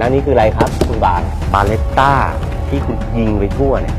[0.00, 1.20] แล้วนี่คืออะไรครับคุณบ่าง
[1.52, 2.12] Beretta
[2.68, 3.96] ที่คุณยิงไปทั่วเนี่ย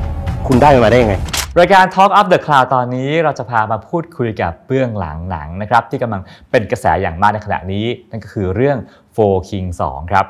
[0.48, 1.16] คุณได้มันมาได้ยังไง
[1.60, 8.78] รายการ Talk of The Cloud ตอนนี้เราจะพามาพูดคุยกับเบื้องหลังหนังนะครับ ที่กำลังเป็นกระแสอย่างมากในขณะนี้ นั่นก็คือเรื่อง
[9.16, 10.26] 4Kings 2 ครับ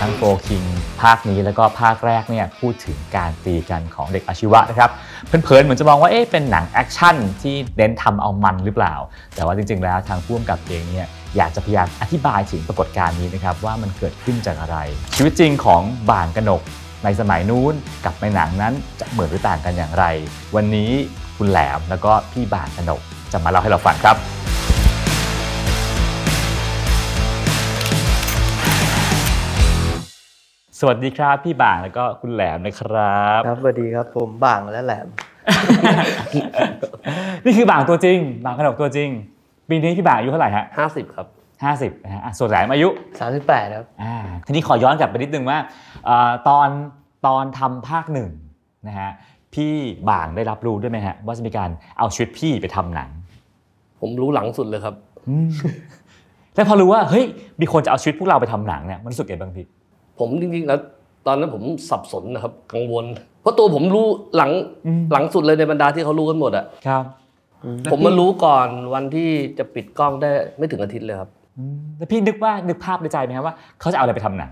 [0.00, 0.62] ทั้ง4Kings
[1.02, 4.90] ภาคนี้แล้วก็ภาคแรกเนี่ยพูดถึงการตีกันของเด็กอาชีวะนะครับ
[5.26, 8.94] เพลินๆเหมือนจะมองว่าเอ๊ะเป็นหนังแอคชั่นที่เน้นทำเอามันหรือเปล่า
[9.34, 14.76] แต่ว่าจริงๆแล้วทางผู้กำกับเองเนี่ย อยากจะพยายามอธิบายถึงปรากฏการณ์นี้นะครับว่ามันเกิดขึ้นจากอะไร
[15.16, 16.62] ชีวิตจริงของบ่านกนก
[17.04, 17.74] ในสมัยนู้น
[18.04, 20.04] กับในหนังนั้นจะเหมือนหรือต่างกันอย่างไร
[20.56, 20.90] วันนี้
[21.38, 23.00] คุณแหลมแล้วก็พี่บ่านกนก
[23.32, 24.16] จะมาเล่าให้เราฟังครับ
[30.80, 35.06] สวัสดีครับ พี่บ่างแล้วก็คุณแหลมนะครับครับสวัสดีครับผมบ่างและแหลม
[37.44, 39.10] นี่คือบ่างตัวจริงบ่างขนกตัวจริง
[39.68, 41.26] ปีนี้พี่บ่างอายุเท่าไหร่ฮะ50ครับ
[41.64, 42.88] ห้าสิบนะฮะอะส่วนแหลมอายุ
[43.32, 44.14] 38ครับอ่า
[44.46, 45.58] ทีนี้ขอย้อนกลับไปนิดนึงว่า
[46.06, 46.68] เอ่อตอน
[47.26, 48.30] ตอนทำภาคหนึ่ง
[48.88, 49.10] นะฮะ
[49.54, 49.72] พี่
[50.10, 53.08] บ่างได้รับรู้ด้วยไหมฮะว่าจะมีการเอาชีวิตพี่ไปทำหนัง
[54.00, 54.94] ผมรู้หลังสุดเลยครับ
[55.28, 55.48] อืม
[56.54, 57.24] แล้วพอรู้ว่าเฮ้ย
[57.60, 59.66] มีคนจะเอาชีวิตพวกเราไปทำหนังเนี่ยมันรู้สึกไงบ้างพี่
[60.18, 60.78] ผมจริงๆแล้ว
[61.26, 63.04] ตอนนั้นผมสับสนนะครับ กังวล
[63.42, 64.50] เพราะตัวผมรู้หลัง
[64.86, 67.04] อืม หลังสุดเลยในบรรดาที่เขารู้กันหมดอะครับ
[67.92, 69.28] ผมมารู้ก่อนวันที่
[69.58, 74.50] จะปิดกล้องได้ไม่ถึงอาทิตย์เลยครับอืมแล้วพี่นึกว่านึกภาพในใจไหมครับว่าเขาจะเอาอะไรไปทำหนัง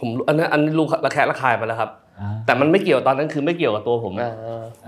[0.00, 4.32] ผมรู้อันนั้นอันนี้รู้ระแคะระคายมาแล้วครับอ่าแต่มันไม่เกี่ยวตอนนั้นคือไม่เกี่ยวกับตัวผมอ่า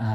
[0.03, 0.15] อ่า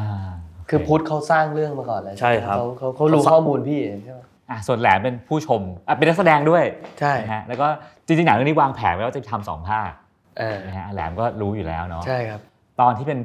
[0.69, 4.19] คือพุทธเขาสร้างเรื่องมาก่อนเลยใช่ครับเขาเขาเขารู้ข้อมูลพี่ใช่ไหม
[4.51, 6.63] อะส่วนแหลมเป็นผู้ชมอะเป็นนักแสดงด้วย
[6.99, 7.67] ใช่นะฮะแล้วก็
[8.05, 9.91] จริงๆหนังเรื่องนี้วางแผนไว้ว่าจะทำสองภาค
[10.39, 12.39] เออนะฮะแหลมก็รู้อยู่แล้วเนาะใช่ครับ
[12.81, 13.19] ตอนที่เป็น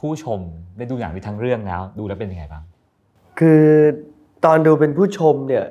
[0.00, 0.40] ผู้ชม
[0.76, 2.62] ได้ดูหนังนี้ทั้งเรื่องแล้ว ดูแล้วเป็นยังไงบ้าง
[3.40, 3.62] คือ
[4.44, 5.66] ตอนดูเป็นผู้ชมเนี่ย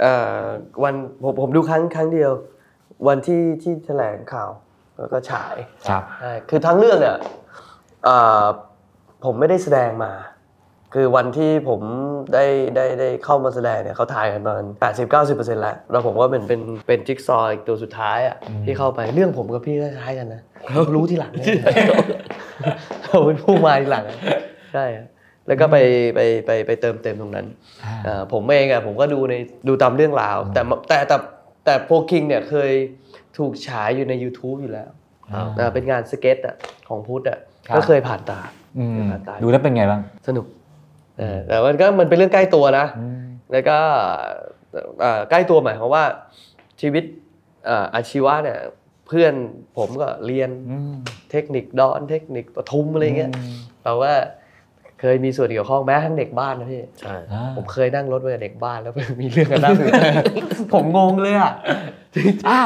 [0.00, 0.42] เอ่อ
[0.82, 2.32] วันผมผมดูครั้งครั้งเดียว
[3.08, 4.50] วันที่ที่แถลงข่าว
[4.98, 5.56] แล้วก็ฉาย
[5.88, 7.16] ครับใช่คือทั้งเรื่องเนี่ย
[8.04, 8.44] เอ่อ
[9.24, 10.12] ผมไม่ได้แสดงมา
[10.94, 11.80] คือวันที่ผม
[12.34, 12.44] ได้
[12.76, 20.42] ได้ได้เข้ามาแสดงเนี่ยเขาถ่ายกันประมาณแปดสิบเก้าสิบเปอร์เซ็นต์แล้วแล้วผมว่าเป็นเป็นเป็นจิ๊กซอว์อีกตัวสุดท้ายอะอืมที่เข้าไปเรื่องผมกับพี่ก็คล้ายกันนะ
[20.94, 21.46] รู้ทีหลังเลย
[23.04, 24.18] เราเป็นผู้มาทีหลังอะ
[24.74, 25.06] ใช่ครับ
[25.46, 25.76] แล้วก็ไป
[26.14, 27.46] ไปไปไปเติมเต็มตรงนั้น
[27.84, 29.34] อ่าอ่าผมเองอะผมก็ดูใน
[29.68, 31.16] ดูตามเรื่องราว แต่แต่แต่
[31.64, 32.72] แต่โพคิงเนี่ยเคย
[33.38, 34.90] ถูกฉายอยู่ใน YouTube อยู่แล้ว
[35.34, 36.54] อ่าอ่าเป็นงานสเก็ตอะ
[36.88, 37.38] ของพุทธอะ
[37.68, 38.40] ครับก็เคยผ่านตา
[38.78, 40.46] อืมผ่านตาดูแล้วเป็นไงบ้างสนุก
[41.18, 43.78] เออแต่มันก็มันเป็นเรื่องใกล้ตัวนะอืมแล้วก็
[45.00, 46.04] เอ่อใกล้ตัวหมายความว่า
[46.80, 47.04] ชีวิต
[47.66, 48.58] เอ่ออาชีวะเนี่ย
[49.06, 49.34] เพื่อน
[49.78, 50.94] ผมก็เรียนอืม
[51.30, 53.30] เทคนิคดอนเทคนิคปทุมอะไรเงี้ย
[53.82, 54.12] แปลว่า
[55.06, 60.14] เคยมีส่วนเกี่ยวข้องแม้ทั้งเด็กบ้านนะพี่ใช่อ่าผมเคยนั่งรถไปกับเด็กบ้านแล้วไปมีเรื่องกันหน้า Future
[60.74, 61.52] ผมงงเลยอะ
[62.48, 62.60] อ่า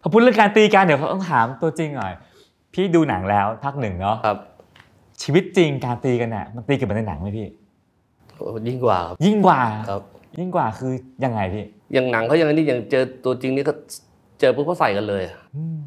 [0.00, 2.12] พอพูดเรื่องการตีกันเดี๋ยวเขาต้องถามตัวจริงหน่อย
[2.74, 4.38] พี่ดูหนังแล้วภาคหนึ่งเนาะครับ
[5.22, 7.46] ชีวิตจริงการตีกันเนี่ยมันตีกันเหมือนในหนังไหมพี่
[8.36, 9.60] โอ้ยิ่งกว่าครับยิ่งกว่า
[9.90, 10.02] ครับ
[10.38, 10.92] ยิ่งกว่าคือ
[11.24, 13.72] ยังไงพี่อย่างหนังเขาอย่างนี้อย่างเจอตัวจริงนี่ก็
[14.40, 15.22] เจอปุ๊บก็ใส่กันเลย
[15.56, 15.78] อืม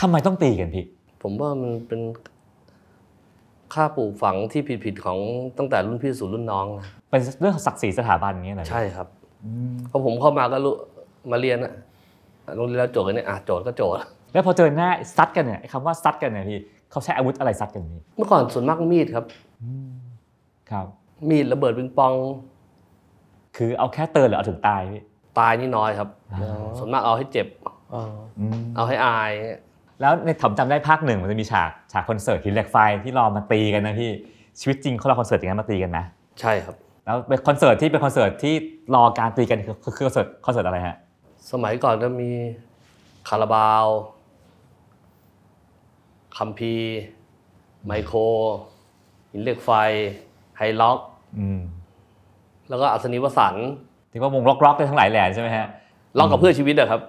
[0.00, 0.84] ทำไมต้องตีกันพี่
[1.22, 2.00] ผมว่ามันเป็น
[3.74, 5.18] ค่าปลูกฝังที่ผิดๆของ
[5.58, 9.06] ตั้งแต่รุ่นพี่สู่รุ่นน้องนะเป็นเรื่องศักดิ์ศรีสถาบันอย่างเงี้ยเหรอพี่ใช่ครับ
[9.44, 10.74] อืมพอผมเข้ามาก็รู้
[11.30, 11.72] มาเรียนอะ
[12.56, 14.00] โรงเรียนแล้วโจทย์กันเนี่ยอะโจทย์ก็โจทย์
[14.32, 16.58] แล้วพอเจอหน้าซัดกันเนี่ยไอ้คำว่าซัดกันเนี่ยพี่
[16.90, 19.24] เขาใช้อาวุธอะไรซัดกันพี่เมื่อก่อนส่วนมากมีดครับ
[19.62, 19.90] อืม
[20.70, 20.86] ครับ
[21.28, 22.14] มีดระเบิดปิงปอง
[23.56, 25.02] คือเอาแค่เตือนหรือเอาถึงตายพี่
[25.38, 27.46] ตายนี่น้อยครับอ๋อส่วนมากเอาให้เจ็บ
[27.94, 28.02] อ๋อ
[28.38, 29.32] อืมเอาให้อาย
[30.00, 34.10] แล้วในผมจำได้ภาคหนึ่งมันจะมีฉากฉากคอนเสิร์ตหินเหล็กไฟที่รอมาตีกันนะพี่
[34.60, 36.04] ชีวิตจริงเขารอคอนเสิร์ตอย่างนั้นมาตีกันนะ
[36.40, 36.74] ใช่ครับ
[37.04, 38.54] แล้วเป็นคอนเสิร์ตที่เป็นคอนเสิร์ตที่
[38.94, 40.96] รอการตีกันคือคือคือคอนเสิร์ตคอนเสิร์ตอะไรฮะ
[41.52, 42.30] สมัยก่อนก็มี
[43.28, 43.86] คาราบาว
[46.36, 46.90] คัมภีร์
[47.86, 48.18] ไมโคร
[49.30, 49.70] หินเหล็กไฟ
[50.56, 50.98] Hi-Rock
[51.38, 51.60] อืม
[52.68, 53.68] แล้วก็อัศนีวสันต์
[54.10, 55.66] ที่ว่าวงร็อกร็อกๆได้ทั้งหลายแหล่ใช่ไหมฮะ
[56.18, 57.00] ร็อกกับเพื่อชีวิตอะครับ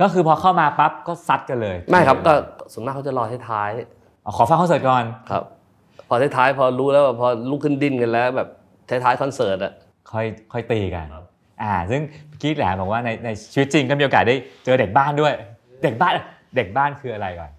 [0.00, 2.32] ก็คือพอเข้ามาปั๊บก็ซัดกันเลย ไม่ครับก็
[2.72, 3.70] ส่วนมากเขาจะรอท้าย
[4.24, 5.42] อ๋อขอฟังคอนเสิร์ตก่อนๆครับ
[6.08, 8.48] พอท้ายๆพอรู้แล้วว่าพอลุกขึ้นดิ้นกันแล้วแบบ
[8.88, 9.72] ท้ายๆคอนเสิร์ตอะ
[10.12, 11.06] ค่อยค่อยตีกัน
[11.62, 15.32] อ่า ซึ่งเมื่อกี้แหลมบอกว่าในในชีวิตจริงก็มีโอกาสได้เจอเด็กบ้านด้วย
[15.82, 16.12] เด็กบ้าน
[16.56, 17.50] เด็กบ้านคืออะไรก่อน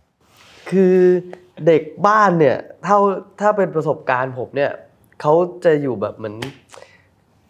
[0.69, 0.97] คือ
[1.67, 2.97] เด็กบ้านเนี่ยเท่า
[3.41, 4.71] ถ้าเป็นประสบการณ์ผมเนี่ย
[5.21, 5.33] เขา
[5.65, 6.35] จะอยู่แบบเหมือน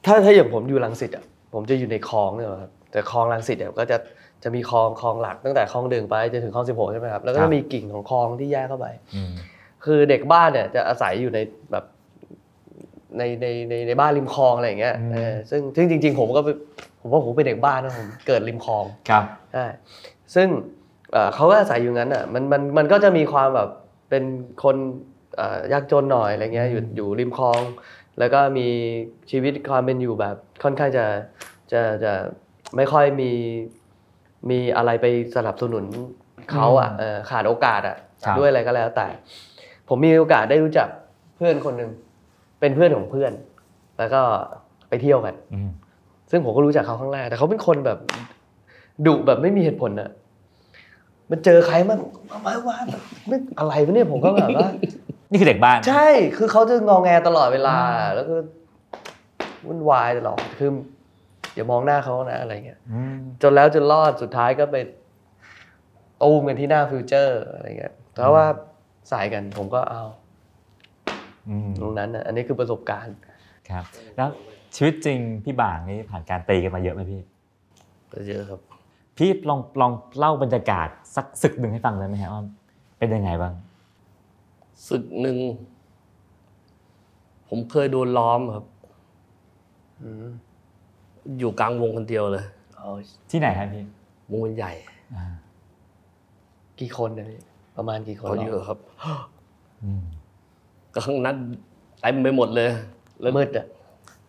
[0.05, 1.23] ถ้าถ้าอย่างผมอยู่ลังสิตอะ
[1.53, 3.97] ผมจะอยู่ในคลองเนี่ยครับ แต่คลองลังสิตเนี่ยก็จะ
[4.43, 9.31] จะมีคลองคลองหลักตั้งแต่คลองหนึ่งไปจนถึงคลองสิบหกใช่ไหมครับแล้วก็ครัจะบมีกิ่งของคลองที่แยกเข้าไปอืม
[9.85, 11.39] คือเด็กบ้านเนี่ยจะอาศัยอยู่ใน
[11.71, 11.85] แบบ
[13.17, 16.55] ในในในในบ้านริมคลองอะไรอย่างเงี้ยอืมเออซึ่งซึ่งจริง ๆ ผมก็เป็น
[17.01, 19.65] ผมว่าผมเป็นเด็กบ้านนะผมเกิดริมคลองครับใช่
[20.35, 20.47] ซึ่ง
[21.11, 23.69] เอ่อเขาก็อาศัยอยู่งั้นอะมันมันมันก็จะมีความแบบ
[24.09, 24.23] เป็น
[24.63, 24.75] คน
[25.37, 27.59] เอ่อยากจนหน่อยอะไรเงี้ยอยู่อยู่ริมคลอง
[28.19, 28.67] แล้วก็มี
[29.31, 31.05] ชีวิตความเป็นอยู่แบบค่อนข้างจะ
[31.71, 32.13] จะจะ
[32.77, 33.31] ไม่ค่อยมี
[34.49, 35.85] มีอะไรไปสนับสนุน
[36.51, 39.07] เขาอะเออขาดโอกาสอะครับด้วยอะไรก็แล้วแต่
[39.89, 40.87] ผมมีโอกาสได้รู้จัก
[41.35, 41.91] เพื่อนคนหนึ่ง
[42.59, 43.31] เป็นเพื่อนของเพื่อน
[43.97, 44.21] แล้วก็
[44.89, 45.69] ไปเที่ยวกันอืม
[46.31, 47.97] ซึ่งผมก็รู้จักเขาครั้งแรกแต่เขาเป็นคนแบบ
[49.05, 50.09] ดุแบบไม่มีเหตุผลอะ
[51.31, 51.97] มันเจอใครมัน
[52.31, 52.77] มามาว่า
[53.27, 54.69] ไม่อะไรวะเนี่ยผมก็แบบว่า
[55.31, 56.07] นี่คือเด็กบ้านใช่
[56.37, 57.77] คือเขาจะงอแงตลอดเวลา
[58.15, 58.35] แล้วก็
[59.67, 60.71] วุ่นวายตลอดคือ
[61.55, 64.75] อย่ามองหน้าเขานะอะไรเงี้ยอืมจนแล้วจนรอดสุดท้ายก็ไป
[66.21, 68.45] ตูมกันที่หน้าฟิวเจอร์อะไรเงี้ยเพราะว่า
[69.11, 70.03] สายกันผมก็เอา
[71.49, 73.15] อืมตรงนั้นอะอันนี้คือประสบการณ์
[73.69, 73.83] ครับ
[74.15, 74.29] แล้ว
[74.75, 77.21] ชีวิตจริงพี่บ่างนี่ผ่านการตีกันมาเยอะไหมพี่
[78.13, 78.59] ก็เยอะครับ
[79.17, 82.43] พี่ลองลองเล่าบรรยากาศสักศึกหนึ่งให้ฟังได้ไหมฮะว่า
[82.99, 83.53] เป็นยังไงบ้าง
[84.89, 85.37] ศึกหนึ่ง
[87.49, 88.65] ผมเคยโดนล้อมครับ
[91.25, 92.45] อืมอยู่กลางวงคนเดียวเลย
[92.75, 92.89] เอา
[93.31, 93.83] ที่ไหนครับพี่
[94.31, 94.73] วงมันใหญ่
[95.15, 95.23] อ่า
[96.79, 97.39] กี่คนเนี่ยพี่
[97.77, 98.77] ประมาณกี่คนเขาเยอะครับ
[99.83, 100.03] อืม
[100.93, 101.35] ก็ข้างนั้น
[102.01, 102.69] เต็มไปหมดเลย
[103.21, 103.67] แล้วมืดอะ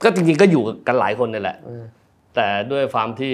[0.03, 1.85] ก็จริงๆก็อยู่กันหลายคนนี่แหละเออ
[2.35, 3.33] แต่ด้วยความที่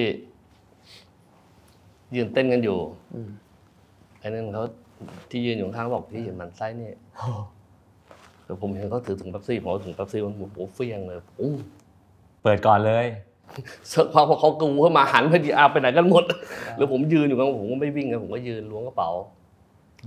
[2.15, 2.79] ยืนเต้นกันอยู่
[3.15, 3.31] อืม
[4.19, 4.65] ไอ้นั่นเขา
[5.31, 6.97] ที่ยืนอยู่ข้างๆบอกพี่เห็นมันไส้เนี่ย
[8.45, 11.53] แต่ผมเห็นเขาถือถุงเป๊ปซี่ผมเอาถุงเป๊ปซี่มันโอ้โหเฟี้ยงเลยปุ้ง
[12.43, 13.32] เปิดก่อนเลยเสร็จ
[14.13, 16.25] พอเขากรูเข้ามาหันไปดีอาไปไหนกันหมด
[16.77, 19.11] แล้วผมยืนอยู่กันผมก็ไม่วิ่งกันผมก็ยืนล้วงกระเป๋า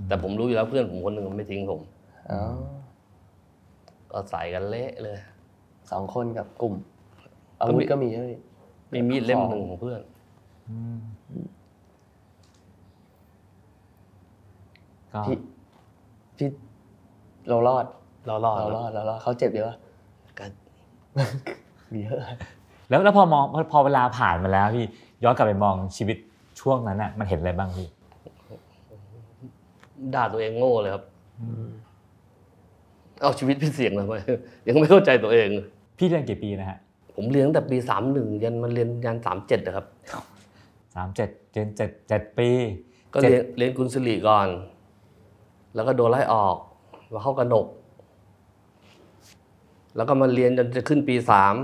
[0.08, 1.80] แต่ผมรู้อยู่แล้วเพื่อนผมคนหนึ่งมันไม่ทิ้งผม
[2.30, 2.42] อ๋อ
[4.12, 5.16] ก็ใส่กันเละเลย
[5.90, 6.74] สองคนกับกลุ่ม
[7.60, 8.38] อาวุธก็มีใช่ไหมพี่
[8.92, 10.00] มีมีดเล่มหนึ่งของเพื่อน
[15.12, 15.36] ก็พี่
[16.36, 16.48] พี่
[17.48, 17.86] เรารอด
[18.26, 19.76] เรารอดเรารอดเรารอดเขาเจ็บเยอะปะ
[20.40, 20.50] กัน
[21.92, 22.20] มีเยอะ
[22.88, 24.86] แล้วแล้วพอมองพอพอเวลาผ่านมาแล้วพี่
[25.24, 26.16] ย้อนกลับไปมองชีวิต
[26.60, 27.88] ช่วงนั้นอะมันเห็นอะไรบ้างพี่
[30.14, 31.04] ด่าตัวเองโง่เลยครับ
[33.20, 34.14] เอาชีวิตพี่เสี่ยงเลยไหม
[34.66, 35.48] ยังไม่เข้าใจตัวเอง
[35.98, 36.78] พี่เรียนกี่ปีนะฮะ
[37.16, 39.86] ผมเรียนตั้งแต่ปีสามหนึ่งยันมันเรียนยันสามเจ็ดนะครับ
[40.94, 42.48] สามเจ็ดเรียนเจ็ดเจ็ดปี
[43.12, 44.48] ก็เรียนเรียนกุนสิริก่อน
[45.74, 46.56] แล้วก็โดนไล่ออก
[47.12, 47.66] มาเข้ากระหนก
[49.96, 51.54] แล้วก็มาเรียนจนจะขึ้นปีสาม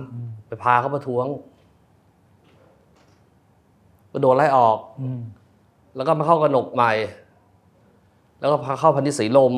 [0.52, 1.26] ไปพาเขาประท้วง
[4.12, 5.20] ก็โดนไล่ออกอืม
[5.96, 6.92] แล้วก็มาเข้ากระหนกใหม่
[8.40, 9.54] แล้วก็พาเข้าพันธิศรีลม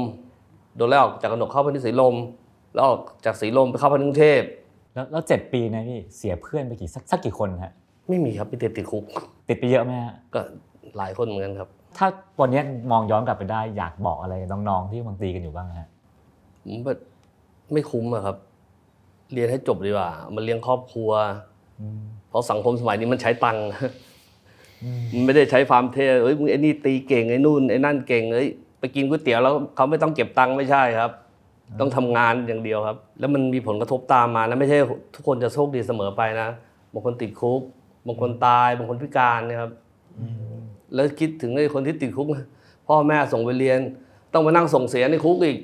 [0.76, 2.14] โดนไล่ออกจากกระหนกเข้าพันธิศรีลม
[2.74, 4.40] แล้วออกจากศรีลมไปเข้าพันธิกรุงเทพ
[4.94, 7.72] แล้วแล้วเจ็ดปีนะพี่เสียเพื่อนไปกี่สักสักกี่คนฮะ
[8.08, 9.04] ไม่มีครับไปติดติดคุก
[9.48, 10.40] ติดไปเยอะไหมฮะก็
[10.96, 12.06] หลายคนเหมือนกันครับ ถ้า
[12.40, 15.88] วันนี้มองย้อนกลับไปได้อยากบอกอะไรน้องๆที่กำลังตีกันอยู่บ้างฮะ
[16.64, 16.98] ผมแบบ
[17.72, 18.36] ไม่คุ้มอะครับ
[19.34, 21.10] เรียนให้จบดีกว่ามันเลี้ยงครอบครัว
[21.80, 23.64] อืมเพราะสังคมสมัยนี้มันใช้ตังค์
[25.12, 28.48] มันไม่ได้ใช้ฟาร์มเทเอ้ยมึงไอ้นี่ตีเก่งไอ้นู่นไอ้นั่นเก่งเอ้ย
[28.80, 31.10] ไปกินก๋วยเตี๋ยวแล้วเขาไม่ต้องเก็บตังค์ไม่ใช่ครับ
[31.80, 34.78] ต้องทำงานอย่างเดียวครับ แล้วมันมีผลกระทบตามมานะไม่ใช่
[35.14, 36.48] ทุกคนจะโชคดีเสมอไปนะ
[36.92, 37.60] บางคนติดคุก
[38.06, 39.70] บางคนตายบางคนพิการเนะครับ
[40.94, 42.46] แล้วคิดถึงไอ้คนที่ติดคุกนะ
[42.88, 43.78] พ่อแม่ส่งไปเรียน
[44.32, 45.58] ต้องมานั่งส่งเสียในคุกอีก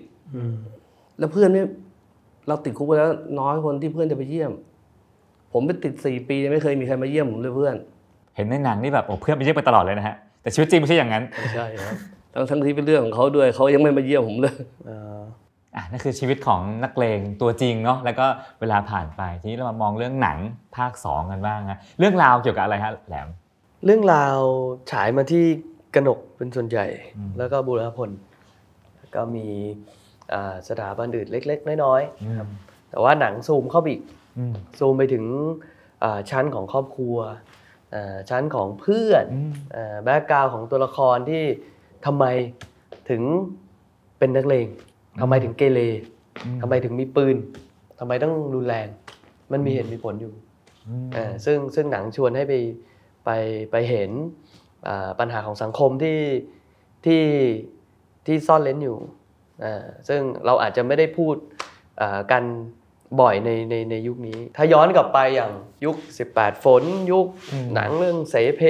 [1.19, 1.65] แล้วเพื่อนนี่
[2.51, 4.53] เราติดคุกไปแล้วน้อยคนที่เพื่อนจะไปเยี่ยม
[5.53, 7.77] ผมไปติดสี่ปียังไม่เคยมีใครมาเยี่ยมผมเลยเพื่อน
[8.37, 11.25] เห็นในหนังนี่แบบโอ้เพื่อนไปเยี่ยมไปตลอดเลยนะฮะแต่ชีวิตจริงไม่ใช่อย่างนั้น
[11.57, 11.95] ใช่ครับ
[12.35, 14.55] ทั้งทั้งที่เป็นเรื่องของเขาด้วยเขายังไม่มาเยี่ยมผมเลย
[14.85, 15.21] เอ่อ
[15.77, 18.27] อะนั่นคือชีวิตของนักเลงตัวจริงเนาะแล้วก็
[18.61, 20.39] เวลาผ่านไปทีนี้เรามามองเรื่องหนัง
[20.77, 23.29] ภาค 2 กันบ้างฮะเรื่องราวเกี่ยวกับอะไรฮะแหลม
[23.85, 24.37] เรื่องราว
[24.93, 25.45] ฉายมาที่
[25.95, 28.11] กนกเป็นส่วนใหญ่อืมแล้วก็บุรพล
[28.97, 30.00] แล้วก็มีอ่า
[30.69, 32.49] สถาบันอื่นเล็ก ๆ น้อยๆนะครับ
[32.91, 34.03] แต่ว่าหนังซูมเข้าไปอีก
[34.39, 35.25] อืมซูมไปถึง
[36.03, 37.17] อ่าชั้นของครอบครัว
[37.95, 41.45] อ่าชั้นของเพื่อนอืมแบ็กกราวของตัวละครที่
[42.07, 42.25] ทำไม
[43.11, 43.23] ถึง
[44.19, 44.67] เป็นนักเลง
[45.21, 45.81] ทำไมถึงเกเร
[46.45, 47.37] อืมทำไมถึงมีปืน
[47.99, 48.89] ทำไมต้องรุนแรง
[49.53, 50.33] มันมีเหตุมีผลอยู่
[50.89, 52.55] อืมเอ่อซึ่งซึ่งหนังชวนให้ไป
[53.25, 53.31] ไป
[53.71, 54.11] ไปเห็น
[54.89, 56.21] อ่าปัญหาของสังคมที่
[57.07, 57.25] ที่
[58.27, 59.20] ที่ซ่อนเล้นอยู่อ่า
[60.09, 61.35] ซึ่งเราอาจจะไม่ได้พูด
[62.01, 62.45] อ่ากัน
[63.21, 65.53] บ่อยในในในยุคนี้ ถ้าย้อนกลับไปอย่าง
[65.85, 65.97] ยุค
[66.31, 67.27] 18 ฝน ยุค
[67.75, 68.63] หนังเรื่องเสเพ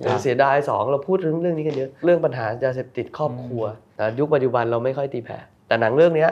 [0.00, 3.64] หรือเสียดายสองเราพูดเรื่องเรื่องนี้กันเยอะ เรื่องปัญหายาเสพติดครอบครัว
[3.96, 6.30] แต่ยุคปัจจุบันเราไม่ค่อยตีแผ่แต่หนังเรื่องเนี้ย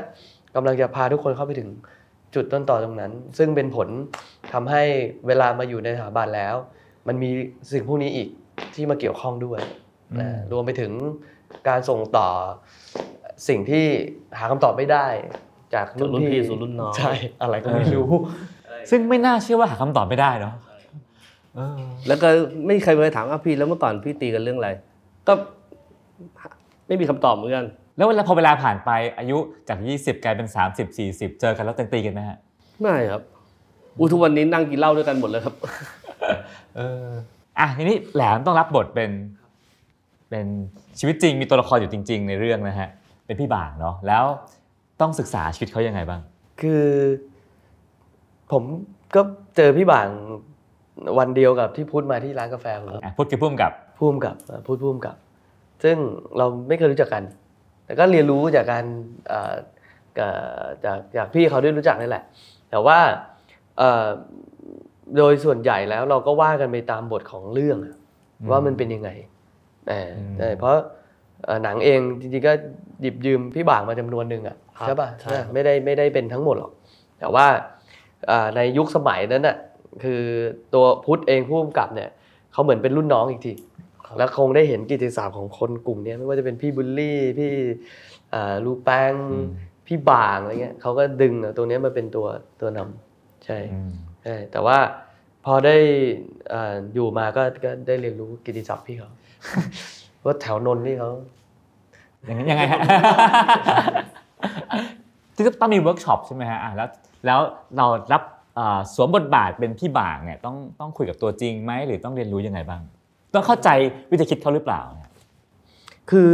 [0.55, 1.69] กำลังจะพาทุกคนเข้าไปถึง
[2.35, 3.89] จุดต้นต่อตรงนั้น ซึ่งเป็นผล
[4.53, 4.83] ทำให้
[5.27, 6.55] เวลามาอยู่ในสถาบันแล้ว
[7.09, 7.31] มันมี
[7.73, 8.29] สิ่งพวกนี้อีก
[8.75, 9.61] ที่มาเกี่ยวข้องด้วย
[10.21, 10.93] นะอืมรวมไปถึง
[11.69, 12.29] การส่งต่อ
[13.49, 13.85] สิ่งที่
[14.39, 15.07] หาคำตอบไม่ได้
[15.75, 18.09] จากรุ่นจากรุ่นพี่พี่สู่รุ่นน้องใช่อะไรก็ไม่รู้
[18.91, 20.55] ซึ่งไม่น่าเชื่อว่าหาคำตอบไม่ได้เนาะ
[21.57, 21.79] เออ
[22.09, 22.29] แล้วก็
[22.65, 24.71] ไม่มีใครเคยถามอะพี่แล้วเมื่อก่อนพี่ตีกันเรื่องอะไร
[25.29, 25.33] ก็
[26.87, 27.67] ไม่มีคำตอบเหมือนกัน
[27.97, 32.39] แล้วเวลาพอเวลาผ่านไปอายุจาก 20 กลายเป็น 30 40 เจอกันแล้วตีกันไหมฮะ
[32.81, 33.23] ไม่ครับ
[33.99, 35.55] อุยทุกวันนี้นั่งกินเหล้าด้วยกันหมดเลยครับ
[36.77, 37.09] เออ
[37.59, 39.11] อะทีนี้แหลมต้องรับบทเป็น
[40.31, 40.47] เป็น
[40.99, 42.89] ชีวิตจริงมีตัวละครอยู่จริง ๆ ในเรื่องนะฮะ
[43.31, 44.25] เป็นพี่บ่างเนาะแล้ว
[45.01, 46.21] ต้องศึกษาชีวิตเขายังไงบ้าง
[46.61, 46.85] คือ
[48.53, 48.63] ผม
[49.15, 49.21] ก็
[49.57, 50.09] เจอพี่บาง
[51.19, 55.17] วันเดียวกับที่พูดมาที่ร้านกาแฟผมอะพูดคือพุ่มกับพูดกับเอ่อพูดพูดกับ
[55.85, 55.97] ซึ่ง
[56.37, 57.23] เราไม่เคยรู้จักกัน
[57.85, 58.85] แต่ก็เรียนรู้จากการ
[59.29, 59.55] เอ่อ
[60.19, 60.33] กับ
[60.85, 62.25] จากจากพี่เขาได้รู้จักนี่แหละ
[62.71, 62.99] แต่ว่า
[63.79, 64.07] เอ่อ
[65.17, 67.97] โดยส่วนใหญ่แล้วเราก็ว่ากันไปตามบทของเรื่องอะ
[68.41, 69.11] อืมว่ามันเป็นยังไง
[69.89, 70.83] เอออมใช่เพราะเอ่อ
[71.63, 72.53] หนังเองจริงๆก็
[73.01, 76.73] หยิบยืมพี่บ่างมาจำนวนหนึ่งอะครับใช่ป่ะใช่ครับไม่ได้ไม่ได้เป็นทั้งหมดหรอก
[77.19, 77.47] แต่ว่า
[78.27, 79.57] เอ่อในยุคสมัยนั้นน่ะ
[80.03, 80.23] คือ
[80.75, 82.11] ตัวพุทธเองผู้กำกับเนี่ย
[82.53, 83.53] เขาเหมือนเป็นรุ่นน้องอีกที
[84.19, 87.51] แล้วคงได้เห็นกิตติศัพท์ของคนกลุ่มเนี้ยไม่ว่าจะเป็นพี่บิลลี่พี่
[88.31, 89.49] เอ่อลูแปงอืม
[89.87, 92.27] พี่บ่างอะไรเงี้ยเขาก็ดึงเอาตัวเนี้ยมาเป็นตัว
[92.61, 93.91] ตัวนำใช่อืม
[94.25, 94.79] ใช่แต่ว่า
[95.45, 95.77] พอได้
[96.51, 99.11] เอ่ออยู่มาก็ก็ได้เรียนรู้กิตติศัพท์พี่เขา
[100.25, 101.11] ว่าแถวนนท์นี่เขา
[102.25, 102.81] อย่างนั้นยังไงฮะ
[105.35, 106.89] ที่ต้องมีเวิร์กช็อปใช่ไหมฮะอะแล้ว
[107.27, 107.41] แล้ว
[107.77, 108.23] เรารับ
[108.59, 112.83] อ่าสวมบทบาทเป็นพี่บ่างเนี่ยต้องต้องคุยกับตัวจริงไหมหรือต้องเรียนรู้ยังไงบ้าง
[113.35, 113.69] ต้องเข้าใจ
[114.11, 115.11] วิธีคิดเขาหรือเปล่าเนี่ย
[116.11, 116.31] คือ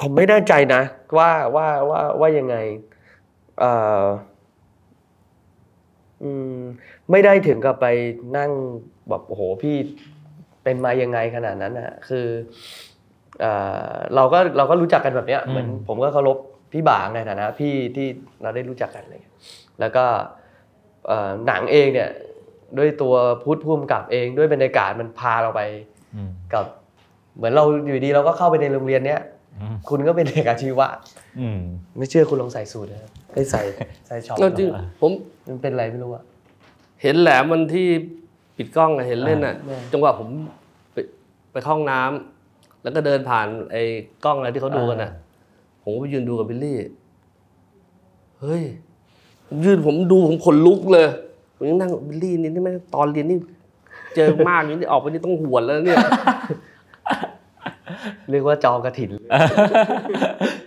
[0.00, 0.82] ผมไม่แน่ใจนะ
[1.16, 2.56] ว่าว่าว่าว่ายังไง
[3.58, 3.72] เอ่
[4.02, 4.04] อ
[6.22, 6.58] อืม
[7.10, 7.86] ไม่ได้ถึงกับไป
[8.36, 8.50] นั่ง
[9.08, 9.76] แบบโอ้โหพี่
[10.64, 12.26] เป็นมายังไงขนาดนั้นนะคือ
[13.40, 13.52] เอ่
[13.86, 16.38] อเราก็เราก็รู้จักกันแบบเนี้ยเหมือนผมก็เคารพ
[16.72, 18.06] พี่บางในฐานะพี่ที่
[18.42, 19.36] เราได้รู้จักกันอะไรเงี้ย
[19.80, 20.04] แล้วก็
[21.06, 22.10] เอ่อหนังเองเนี่ย
[22.78, 25.60] ด้วยตัวพุทธภูมิกับเองด้วยบรรยากาศมันพาเราไป
[26.14, 26.64] อืมกับ
[27.36, 29.20] เหมือนเราอยู่ดีเราก็เข้าไปในโรงเรียนเนี้ย
[29.60, 30.88] อืมคุณก็เป็นเด็กอาชีวะ
[31.40, 31.58] อืม
[31.96, 33.62] ไม่เชื่อคุณลองใส่สูทนะครับให้ใส่
[34.06, 34.68] ใส่ช็อปก็จริง
[35.00, 35.12] ผม
[35.48, 36.24] มันเป็นอะไรไม่รู้อะ
[37.02, 37.88] เห็นแหลมมันที่
[38.56, 40.28] ปิดกล้องอะเห็นเล่นอะอ่าจังหวะผม
[40.92, 40.96] ไป
[41.52, 43.82] ไปเข้าห้องน้ำแล้วก็เดินผ่านไอ้
[44.24, 45.10] กล้องอะไรที่เขาดูกันอะ
[45.82, 46.78] ผมก็ไปยืนดูกับบิลลี่
[48.40, 48.62] เฮ้ย
[49.48, 51.06] ผมยืนผมดูผมขนลุกเลย
[51.56, 53.38] ผมยังนั่งบิลลี่นี่นี่แม่งตอนเรียนนี่
[54.16, 55.98] เจอมากอย่างนี้ออกไปนี่ต้องโดนแล้วเนี่ย
[58.30, 59.10] เรียกว่าจองกระถิน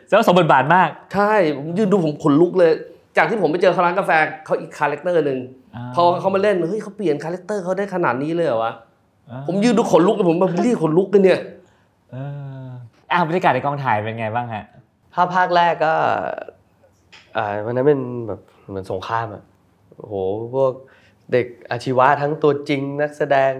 [0.09, 2.71] แล้วสมบทบาทมาก ใช่ผมยืนดูผมขนลุกเลย
[3.17, 4.11] จากที่ผมไปเจอเขาร้านกาแฟ
[4.45, 8.73] เขาอีก character หนึ่งอ่า พอเขามาเล่นเฮ้ยเขาเปลี่ยน character เขาได้ขนาดนี้เลยเหรอวะ
[9.29, 11.39] อ่าผมยืนดูขนลุกเลยผมแบบบิลลี่ขนลุกเลยเนี่ย
[12.11, 12.15] เอ
[12.65, 12.67] อ
[13.11, 14.65] อะบรรยากาศในกองถ่ายเป็นไงบ้างฮะ
[15.13, 15.93] ภาพภาคแรกก็
[17.37, 19.43] อ่าวันนั้นเป็นแบบเหมือนสงครามอะ
[19.97, 20.15] โอ้โห
[20.55, 20.73] พวก
[21.31, 23.51] เด็กอาชีวะทั้งตัวจริงนักแสดง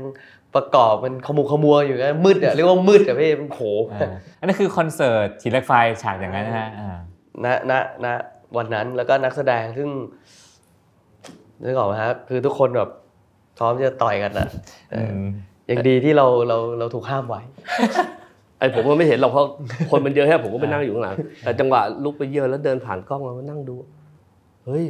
[0.56, 4.10] ประกอบมันขมุกขมัวอยู่นะมืดอะเรียกว่ามืดอะพี่มันโหอ่า
[4.40, 5.72] อันนั้นคือคอนเสิร์ตหินเหล็กไฟ
[6.04, 6.98] ฉากอย่างนั้นนะฮะอ่า
[7.44, 7.74] ณณ
[8.06, 8.08] ณ
[8.58, 9.90] วันนั้นแล้วก็นักแสดงซึ่ง
[11.64, 12.90] นึกออกไหมฮะคือทุกคนแบบ
[13.58, 14.48] พร้อมจะต่อยกันอะ
[14.92, 15.12] เออ
[15.68, 17.42] อยังดีที่เราเราเราถูกห้ามไว้
[18.60, 19.46] ไอ้ผมก็ไม่เห็นหรอกเพราะ
[19.92, 23.76] คนมันเยอะแค่ผมก็ไปนั่งอยู่ข้างหลังแต่จังหวะลุกไปเยอะแล้วเดินผ่านกล้องมามานั่งดู
[24.66, 24.86] เฮ้ย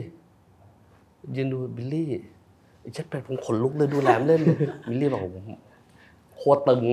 [1.36, 2.10] ยืนดูบิลลี่
[2.82, 4.42] ไอ้เช็ดเป็ดผมขนลุกเลยดูแหลมเล่น
[4.88, 5.46] บิลลี่บอกผม
[6.38, 6.84] โคตรตึง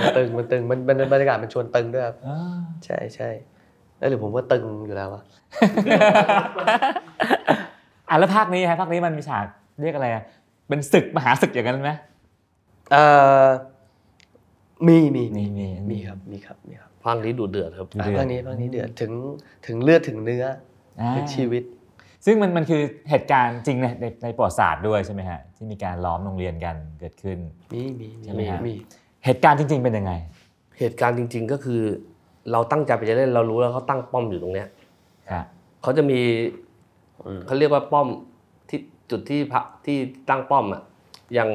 [0.00, 2.38] มันตึงมันตึงมันมันบรรยากาศมันชวนตึงด้วยครับอ่า
[2.84, 3.30] ใช่ใช่
[3.98, 5.22] แล้วหรือผมว่าตึงอยู่แล้วอะ
[8.08, 9.46] อะแล้วภาคนี้ฮะภาคนี้มันมีฉาก
[9.82, 10.22] เรียกอะไรอะ
[10.68, 11.92] เป็นศึกมหาศึกอย่างนั้นไหม
[12.90, 13.04] เอ่
[13.44, 13.46] อ
[14.86, 19.12] มีมีมีมีมีครับมีครับมีครับพังนี้ดูเดือดครับดูเดือดภาคนี้ภาคนี้เดือดถึง
[19.66, 20.44] ถึงเลือดถึงเนื้อ
[21.00, 21.62] อ่าถึงชีวิต
[22.26, 27.38] ซึ่งมันมันคือเหตุการณ์จริงในในในประวัติศาสตร์ด้วยใช่ไหมฮะที่มีการล้อมโรงเรียนกันเกิดขึ้น
[27.72, 28.74] มีมีใช่ไหมมีฮะมี
[29.24, 30.12] เหตุการณ์จริง ๆ เป็นยังไง
[30.78, 31.80] เหตุการณ์จริง ๆก็คือ
[32.52, 34.68] เราตั้งใจไปจะเล่นเรารู้แล้วเขาตั้งป้อมอยู่ตรงเนี้ย
[35.30, 35.44] ครับ
[35.82, 36.63] เขาจะมีอืม
[37.46, 38.08] เขาเรียกว่าป้อม
[38.68, 40.82] ที่จุดที่พักที่ตั้งป้อมอะ
[41.34, 41.50] อย่าง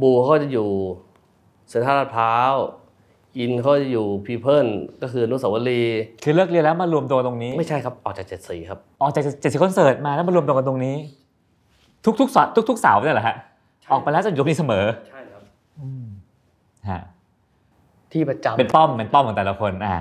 [0.00, 0.68] บูเขาจะอยู่
[1.68, 2.54] เซ็นทรัลลาดพร้าว
[3.38, 4.66] อินเขาจะอยู่พีเพิล
[5.02, 10.96] ก็คืออนุสาวรีย์คือเลิกเรียนแล้วมารวมตัวตรงนี้ ไม่ใช่ครับออกจากเจ็ดสีครับออกจากเจ็ดสิบคอนเสิร์ตมาแล้วมารวมตัวกันตรงนี้
[12.04, 13.36] ทุกทุกๆสัทุกทุกๆเสาร์เนี่ยเหรอฮะ
[13.92, 15.42] ออกไปแล้วจะอยู่ตรงนี้เสมอใช่ครับ
[15.80, 16.06] อืม
[16.90, 17.00] ฮะ
[18.12, 19.96] ที่ประจำเป็นป้อมเป็นป้อมของแต่ละคนอ่า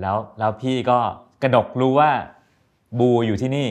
[0.00, 0.98] แล้วแล้วพี่ก็
[1.42, 2.10] กระดกรู้ว่า
[2.98, 3.68] บูอยู่ที่นี่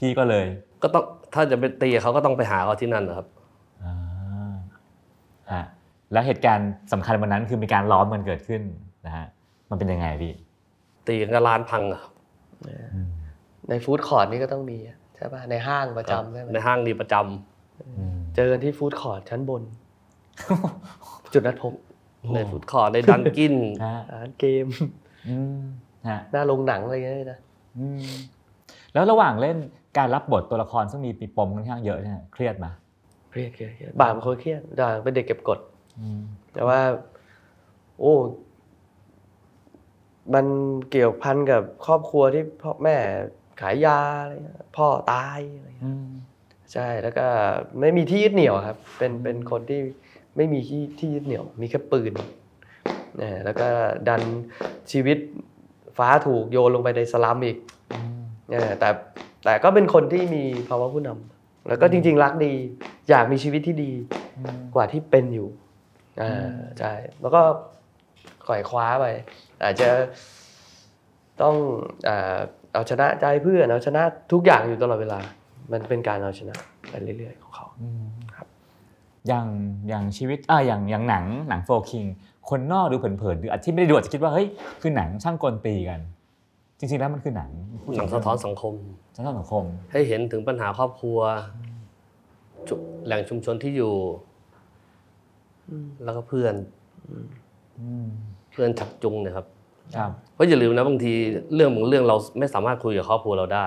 [0.00, 0.46] พี่ก็เลย
[0.82, 1.04] ก็ต้อง
[1.34, 3.26] ถ้าจะไปตีเขาก็ต้องไปหาเขาที่นั่นนะครับ
[3.84, 3.94] อ่า
[5.52, 5.62] ฮะ
[6.12, 8.62] แล้วเหตุการณ์สำคัญวันนั้นคือมีการล้อมกันเกิดขึ้น
[9.06, 9.26] นะฮะ
[9.70, 10.32] มันเป็นยังไงพี่
[11.06, 12.12] ตีกันก็ร้านพังอะครับ
[13.68, 19.62] ในฟู้ดคอร์ทนี่ก็ต้องมีอะใช่ป่ะในห้างประจำใช่ไหมในห้างดีประจำเจอกันที่ฟู้ดคอร์ทชั้นบน
[21.32, 21.72] จุดนัดพบ
[22.34, 23.54] ในฟุตคอร์ทในดันกิน
[23.86, 24.66] ฮะร้านเกม
[25.28, 25.60] อืม
[26.08, 27.38] ฮะหน้าโรงหนังอะไรอย่างเงี้ยนะ
[27.78, 28.02] อืม
[28.92, 29.56] แล้วระหว่างเล่น
[29.98, 32.66] การรับบทตัวละครซึ่งมีปีปมค่อนข้างเยอะเนี่ยเครียดไหม
[33.30, 35.58] เครียดเครียดเครียดบ่างเป็นคนเครียดด่างเป็นเด็กเก็บกด
[36.00, 36.20] อืม
[36.52, 36.80] แต่ว่า
[38.00, 38.14] โอ้
[40.34, 40.46] มัน
[40.90, 42.96] เกี่ยวพันกับครอบครัวที่พ่อแม่
[43.60, 46.08] ขายยาอะไรเงี้ยพ่อตายอะไรเงี้ยอืม
[46.72, 47.26] ใช่แล้วก็
[47.80, 49.80] ไม่มีที่ยึดเหนี่ยวครับ เป็นเป็นคนที่
[50.36, 52.12] ไม่มีที่ที่ยึดเหนี่ยว มีแค่ปืน
[53.20, 53.68] นะแล้วก็
[54.08, 54.22] ดัน
[54.90, 55.18] ชีวิต
[55.98, 57.58] ฟ้าถูกโยนลงไปในสลัมอีก
[57.92, 58.20] อืม
[58.52, 58.88] เออแต่
[59.44, 62.52] แต่ก็เป็นคนที่มีภาวะผู้นำแล้วก็จริง ๆ รักดี
[63.10, 63.92] อยากมีชีวิตที่ดี
[64.38, 65.48] อืมกว่าที่เป็นอยู่
[66.20, 67.42] อ่าอืมใช่แล้วก็
[68.48, 69.06] ก่อยคว้าไป
[69.62, 69.88] อาจจะ
[71.42, 71.54] ต้อง
[72.08, 72.38] อ่า
[72.72, 75.18] เอาชนะใจเพื่อนเอาชนะทุกอย่างอยู่ตลอดเวลา
[75.72, 76.54] มันเป็นการเอาชนะ
[76.90, 78.06] ไปเรื่อยๆของเขาอืม
[78.36, 78.46] ครับ
[79.28, 79.46] อย่าง
[79.88, 82.04] อย่างชีวิตอ่าอย่างอย่างหนังหนังโฟคิง
[82.48, 84.48] คนนอกดูเผินๆหรืออาจที่ไม่ได้ดูอาจจะคิดว่าเฮ้ย
[84.80, 86.00] คือหนังช่างกลตีกัน
[86.80, 87.50] จริงๆแล้วมันคือหนัง
[87.96, 88.74] หนังสะท้อนสังคม
[89.16, 91.18] สะท้อนสังคม ให้เห็นถึงปัญหาครอบครัว
[92.68, 93.94] ชุแหล่งชุมชนที่อยู่
[96.04, 96.54] แล้วก็เพื่อน
[97.78, 98.06] อืม
[98.52, 99.46] เพื่อนชักจูงเนะครับ
[99.96, 101.12] ครับเพราะอย่าลืมนะบางที
[101.54, 103.66] เรื่องบางเรื่องเราไม่สามารถคุยกับครอบครัวเราได้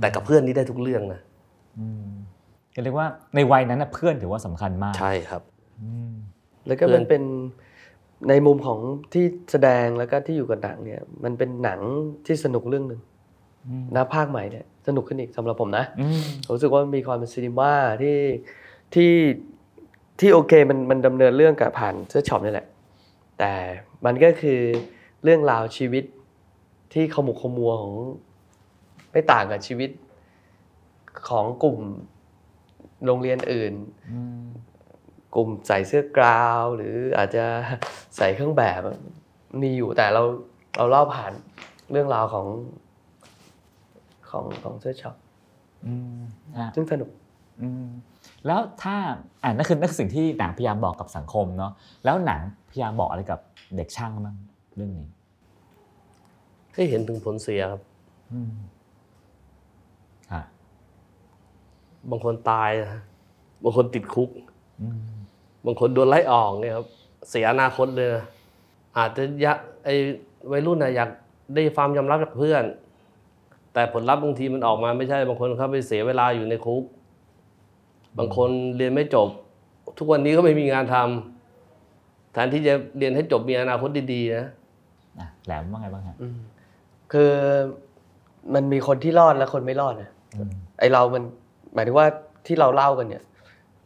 [0.00, 1.20] แต่กับเพื่อนนี่ได้ทุกเรื่องนะ
[1.78, 2.06] อืม
[2.74, 5.42] ก็เรียกว่าในวัยนั้นนะเพื่อนถือว่าสำคัญมาก ใช่ครับ
[5.82, 6.12] อืม
[6.66, 7.22] แล้วก็เพื่มัอนนเป็น
[8.28, 8.78] ในมุมของ
[9.12, 11.80] ที่แสดงแล้วก็ที่อยู่กับหนังเนี่ย มันเป็นหนัง
[12.26, 13.00] ที่สนุกเรื่องหนึ่ง
[13.66, 18.18] อืมนะภาคใหม่เนี่ยสนุกขึ้นอีกสำหรับผมนะอืมผมรู้สึกว่ามันมีความเป็นซีนีมาที่
[18.94, 19.12] ที่
[20.20, 22.66] ที่โอเคมันมันดำเนินเรื่องกับผ่านเสื้อช็อปนี่แหละ
[23.38, 23.52] แต่
[24.04, 24.60] มันก็คือ
[25.24, 26.04] เรื่องราวชีวิต
[26.92, 27.94] ที่ขมุกขมัวของ
[29.12, 29.90] ไม่ต่างกับชีวิต
[31.28, 31.78] ของกลุ่ม
[33.06, 33.72] โรงเรียนอื่น
[34.10, 34.44] อืม
[35.34, 37.44] กลุ่มใส่เสื้อกราว หรืออาจจะ
[38.16, 38.96] ใส่เครื่องแบบอะ
[39.62, 40.22] มีอยู่แต่เรา
[40.76, 41.32] เราเล่าผ่าน
[41.90, 42.46] เรื่องราวของ
[44.30, 45.16] ของของเสื้อช็อป
[45.86, 46.18] อืม
[46.56, 47.10] อะซึ่งสนุก
[47.62, 47.86] อืม
[48.46, 48.94] แล้วถ้า
[49.42, 51.72] อ่านั่นคือนั่นคือสิ่งที่หนังพยายามบอกกับสังคมเนาะ
[52.04, 52.40] แล้วหนัง
[52.70, 53.40] พยายามบอกอะไรกับ
[53.76, 54.36] เด็กช่างบ้าง
[54.76, 55.08] เรื่องนี้
[56.74, 57.82] ให้เห็นถึงผลเสียครับ
[58.32, 58.52] อืม
[60.32, 60.42] อะ
[62.10, 63.02] บางคนตายนะ
[63.64, 64.51] บางคนติดคุกอืม
[65.66, 66.86] บางคนโดนไล่ออกเนี่ยครับ
[67.30, 68.24] เสียอนาคตเลยนะ
[68.98, 69.94] อาจจะอยากไอ้
[70.52, 71.10] วัยรุ่นนะอยาก
[71.54, 72.64] ได้ความยอมรับจากเพื่อน
[73.72, 76.84] แต่ผลลัพธ์บางทีมันออกมาไม่ใช่บางคนเขาไปเสียเวลาอยู่ในคุก
[78.18, 79.28] บางคนเรียนไม่จบ
[79.98, 84.46] ทุกวันนี้ก็ไม่มีงานทำแทนที่จะเรียนให้จบมีอนาคตดีๆนะ
[85.18, 86.16] อะแหลมว่าไงบ้างฮะ
[87.12, 87.32] คือ
[88.54, 91.22] มันมีคนที่รอดและคนไม่รอดนะอืมไอเรามัน
[91.74, 92.06] หมายถึงว่า
[92.46, 93.22] ที่เราเล่ากันเนี่ย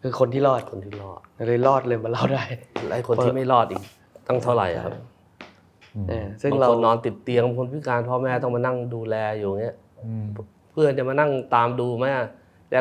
[0.02, 2.44] คือคนที่รอดคนที่รอดเลยรอดเลยมาเล่าได้
[2.87, 3.82] และไอ้คนที่ไม่รอดอีก
[4.26, 4.94] ตั้งเท่าไหร่อะครับ
[6.09, 10.26] เออซึ่งบางเราคนนอนติดเตียงบางคนพิการพ่อแม่ต้องมานั่งดูแลอยู่เงี้ยอืม
[10.72, 12.26] เพื่อนจะมานั่งตามดูไหมอะ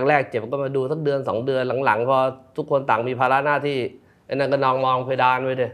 [0.08, 2.18] แรกๆเจ็บก็มาดูสักเดือนสองเดือนหลังๆพอ
[2.58, 3.78] ทุกคนต่างมีภาระหน้าที่
[4.26, 5.70] ไอ้นั่นก็นองมองเพดานไว้เด้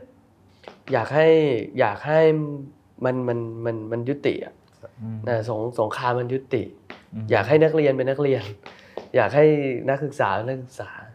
[0.91, 1.27] อยากให้
[1.79, 2.19] อยากให้
[3.05, 4.53] มันมันมันมันยุติอะ
[5.01, 6.63] อืมนะสงสงครามมันยุติ
[7.13, 8.43] อืมอยากให้นักเรียนเป็นนักเรียน
[9.15, 9.45] อยากให้
[9.89, 11.10] นักศึกษาเป็นนักศึกษาอืม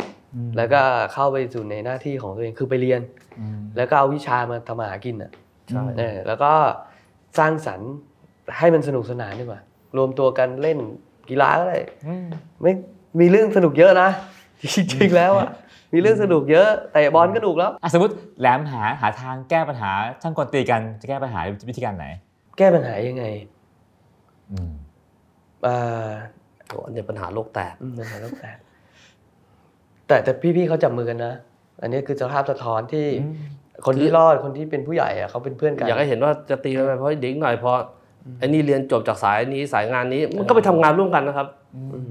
[0.56, 3.00] แล้วก็เข้าไปสู่ในหน้าที่ของตัวเองคือไปเรียน
[3.40, 5.30] อืมแล้วก็เอาวิชามาทำมาหากินอะ
[5.68, 6.52] ใช่เออแล้วก็
[7.38, 7.90] สร้างสรรค์
[8.58, 9.60] ให้มันสนุกสนานดีกว่า
[9.96, 10.78] รวมตัวกันเล่น
[11.30, 12.26] กีฬาก็ได้อืม
[12.62, 12.72] ไม่
[13.20, 14.10] มีเรื่องสนุกเยอะนะ
[14.62, 15.48] จริงๆแล้วอะ
[15.92, 19.90] มีเรื่องสนุกเยอะแต่บอลก็หนุกแล้วอะสมมติแหลมหาหาทางแก้ปัญหา
[20.22, 22.06] ช่างกลตีกันจะแก้ปัญหาวิธีการไหน
[22.58, 23.24] แก้ปัญหายังไง
[24.52, 24.72] อืม
[25.66, 26.10] อ่า
[26.68, 28.50] โอ้อันนี้ปัญหาโลกแตกอืมปัญหาตั้งแต่
[30.06, 31.34] แต่แต่พี่ๆเขาจับมือกันนะ
[31.82, 33.34] อันนี้คือสภาพสะท้อนที่อืม
[33.86, 37.76] คนที่รอดคนที่เป็นผู้ใหญ่อะเขาเป็นเพื่อนกัน อยากให้เห็นว่าจะตีกันไปเพราะเด็กหน่อยเพราะ
[38.38, 42.10] ไอ้นี่เรียนจบจากสายนี้สายงานนี้ มันก็ไปทำงานร่วมกันนะครับอืม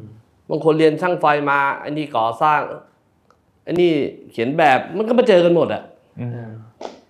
[0.49, 2.59] บางคนเรียนช่างไฟมาไอ้นี่ก่อสร้าง
[3.63, 3.91] ไอ้นี่
[4.31, 5.81] เขียนแบบมันก็มาเจอกันหมดอะ
[6.19, 6.49] อืม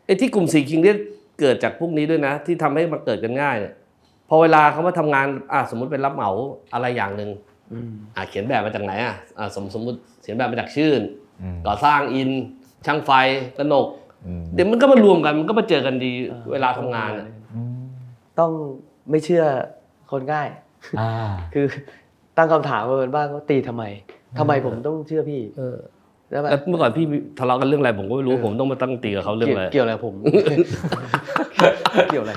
[0.05, 0.97] ไอ้ที่กลุ่มสีคิงเนี่ย
[1.39, 3.73] เกิดจากพวกนี้ด้วยนะ ที่ทำให้มันเกิดกันง่ายเนี่ย
[4.29, 6.29] พอเวลาเขามาทำงานอะสมมุติเป็นรับเหมา
[6.73, 7.29] อะไรอย่างหนึ่ง
[7.73, 11.01] อืมอะเขียนแบบมาจากไหนอะอะสมสมมติเขียนแบบมาจากชื่น
[11.41, 12.29] อืมก่อสร้างอิน
[12.85, 13.11] ช่างไฟ
[13.57, 13.87] กนก
[14.25, 16.11] อืมเดี๋ยวมันก็มารวมกันมันก็มาเจอกันดี
[16.51, 17.25] เวลาทำงานอะ
[17.55, 17.85] อืม
[18.39, 18.51] ต้อง
[19.09, 19.43] ไม่เชื่อ
[20.11, 20.47] คนง่าย
[20.99, 21.11] อ่า
[21.53, 21.65] คือ
[22.37, 23.83] ตั้งคำถามมาเป็นบ้างว่าตีทำไม
[24.39, 25.77] ทำไมผมต้องเชื่อพี่เออ
[26.29, 27.05] ใช่ปะแล้วเมื่อก่อนพี่
[27.39, 30.15] ทะเลาะกันเรื่องอะไรผมก็ไม่รู้ผมต้องมาตั้งตีกับเขาเรื่องอะไรเกี่ยวอะไรผม
[32.09, 32.33] เกี่ยวอะไร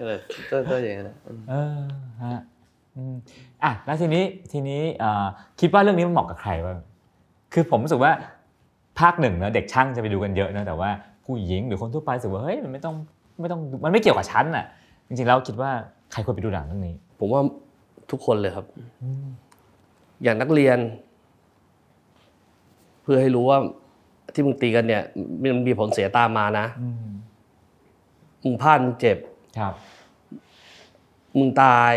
[0.00, 0.16] เออ
[0.50, 1.16] ต้นต้นอย่างนั้นนะ
[2.96, 3.16] อืม
[3.60, 5.26] เออฮะอืมอะแล้วทีนี้ทีนี้เอ่อ
[5.60, 6.78] คิดว่าเรื่องนี้มันเหมาะกับใครบ้าง
[7.52, 8.12] คือผมรู้สึกว่า
[9.00, 10.90] ภาคหนึ่งเนอะเด็กช่างจะไปดูกันเยอะนะแต่ว่า
[11.24, 12.94] ผู้หญิงหรือคนทั่วไปรู้สึกว่าเฮ้ยมันไม่ต้อง
[13.40, 14.64] ไม่ต้องมันไม่เกี่ยวกับฉันน่ะ
[15.08, 15.70] จริงๆแล้วคิดว่า
[16.12, 17.40] ใครควรไปดูหนังเรื่องนี้ ผมว่า
[18.10, 18.66] ทุกคนเลยครับ
[20.22, 20.78] อย่างนักเรียน
[23.02, 23.58] เพื่อให้รู้ว่า
[24.34, 25.02] ที่มึงตีกันเนี่ย
[25.56, 27.06] มันมีผลเสียตามมานะอืม
[28.44, 29.18] มึงพลาดมึงเจ็บ
[29.58, 29.74] ครับ
[31.38, 31.92] มึงตาย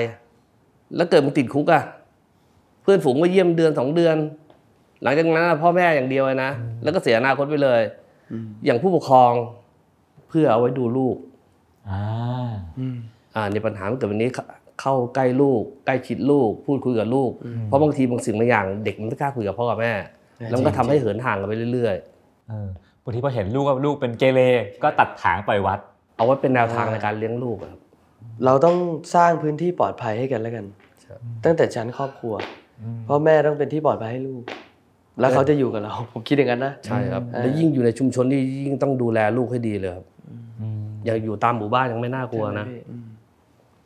[0.96, 1.84] แล้วเกิดมึงติดคุกอะ
[2.84, 4.18] เพื่อนฝูงมาเยี่ยมเดือนสองเดือน
[5.04, 6.52] หลังจากนั้นอะพ่อแม่อย่างเดียวเลยนะ
[6.84, 7.82] แล้วก็เสียอนาคตไปเลย
[8.66, 9.34] อย่างผู้ปกครอง
[10.30, 11.16] เพื่อเอาไว้ดูลูก
[11.90, 12.02] อ่า
[13.36, 14.44] อ่าในปัญหามันเกิดวันนี้เข้า
[14.82, 17.32] เข้าใกล้ลูก ใกล้ชิดลูก พูดคุยกับลูก
[17.66, 19.94] เพราะบางทีบางสิ่งบางอย่าง เด็กมันไม่กล้าคุยกับพ่อกับแม่
[20.50, 21.96] แล้วมันก็ทำให้เหินห่างกันไปเรื่อย
[22.50, 22.68] เออ
[23.04, 24.40] บางทีพอเห็นลูกว่าลูกเป็นเกเร
[24.84, 27.80] ก็ตัดถางปล่อยวัดๆเอาไว้เป็นแนวทางในการเลี้ยงลูกอะครับ
[28.46, 28.76] เราต้อง
[29.16, 30.66] สร้างพื้นที่ปลอดภัยให้กันแล้วกัน
[31.44, 32.34] ตั้งแต่ชั้นครอบครัว
[33.08, 34.44] พ่อแม่ต้องเป็นที่ปลอดภัยให้ลูก
[35.20, 40.06] แล้วเขาจะอยู่กับเรา ผมคิดอย่างนั้นนะใช่ครับอืมแล้วยิ่งอยู่ในชุมชนที่ยิ่งต้องดูแลลูกให้ดีเลยครับ
[40.62, 43.08] อืมอย่าอยู่ตามหมู่บ้านยังไม่น่ากลัวนะใช่ไหมพี่อืม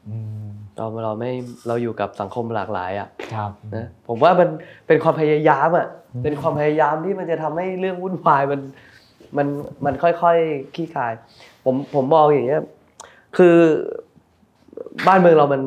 [0.10, 1.32] อืมเราเราไม่
[1.68, 4.50] เราอยู่กับสังคมหลากหลายอะครับนะผมว่ามัน
[4.88, 5.88] เป็นความพยายามอะ
[6.24, 8.62] เป็นความพยายามที่มันจะทำให้เรื่องวุ่นวายมัน
[9.38, 9.48] มัน
[9.86, 11.14] มันค่อยๆคลี่คลาย
[11.66, 12.62] ผมผมมองอย่างเงี้ย
[13.38, 13.56] คือ
[15.08, 15.62] บ้านเมืองเรามัน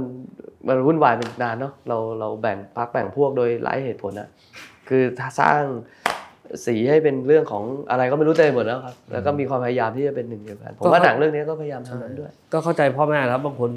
[0.69, 4.29] มันวุ่นวายเป็นนานเนาะเราเราแบ่งพักแบ่งพวกโดยหลายเหตุผลนะ
[4.89, 5.61] คือถ้าสร้าง
[6.67, 13.71] สีให้เป็นเรื่องของอะไรก็ไม่รู้เต็มไปหมดแล้วครับ แล้วก็มีความพยายามที่จะเป็นหนึ่งเดียวกันผมว่าหนังเรื่องนี้ก็พยายามทำนั้นด้วย ก็เข้าใจพ่อแม่นะครับบางคน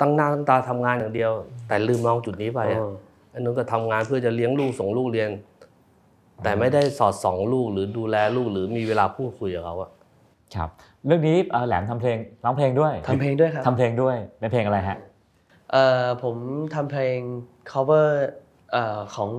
[0.00, 1.30] ตั้งหน้าตั้งตาทำงานอย่างเดียว
[1.68, 2.92] แต่ลืมมองจุดนี้ไปอะอ๋อ
[3.34, 5.30] อันนู้นก็ทำงานเพื่อจะเลี้ยงลูกส่งลูกเรียน
[6.42, 9.90] แต่ไม่ได้สอดส่องลูกหรือดูแลลูกหรือมีเวลาพูดคุยกับเขาอะ
[10.54, 10.70] ครับ
[11.06, 14.98] เรื่องนี้เอ่อแหลมทำเพลงร้องเพลงด้วยทำเพลงด้วยครับทำเพลงด้วยเป็นเพลงอะไรฮะ
[15.70, 16.36] เอ่อผม
[16.74, 17.18] ทำเพลง
[17.70, 18.08] cover
[18.72, 19.30] เอ่อของ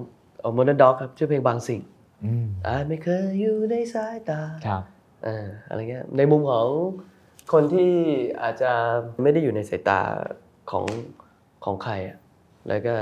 [0.57, 1.81] Modern Dog ครับชื่อเพลงบางสิ่ง
[2.25, 4.83] อืมอาจไม่เคยอยู่ในสายตาครับ
[5.27, 6.67] อ่าอะไรเงี้ยในมุมของ
[7.53, 7.91] คนที่
[8.41, 8.71] อาจจะ
[9.21, 9.99] ไม่ได้อยู่ในสายตา
[10.71, 10.85] ของ
[11.65, 12.17] ของใครอะ
[12.67, 12.93] แล้วก็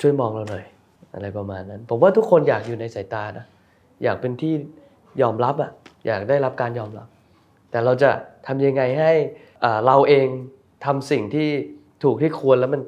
[0.00, 0.64] ช่วยมองเราหน่อย
[1.14, 3.46] อะไรประมาณนั้น ผมว่าทุกคนอยากอยู่ในสายตานะ
[4.02, 4.54] อยากเป็นที่
[5.22, 5.70] ยอมรับอะ
[6.06, 7.08] อยากได้รับการยอมรับ
[7.70, 8.10] แต่เราจะ
[8.46, 9.12] ทำยังไงให้
[9.64, 10.26] อ่าเราเอง
[10.84, 11.48] ทำสิ่งที่
[12.04, 12.82] ถูกที่ควรแล้วมัน